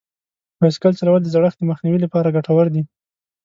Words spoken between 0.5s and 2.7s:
بایسکل چلول د زړښت د مخنیوي لپاره ګټور